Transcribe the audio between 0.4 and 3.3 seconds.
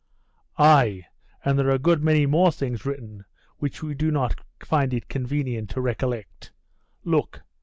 'Ah! there are a good many more things written